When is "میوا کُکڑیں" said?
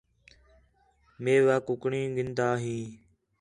1.23-2.07